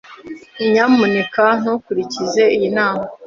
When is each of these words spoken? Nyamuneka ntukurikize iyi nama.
Nyamuneka 0.69 1.43
ntukurikize 1.61 2.43
iyi 2.55 2.69
nama. 2.77 3.03